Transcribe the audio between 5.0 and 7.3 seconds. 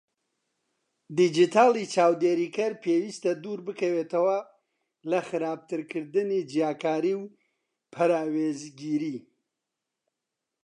لە خراپترکردنی جیاکاری و